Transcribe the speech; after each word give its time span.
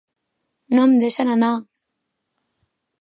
No 0.77 0.85
em 0.87 0.95
deixen 1.03 1.33
anar! 1.35 1.53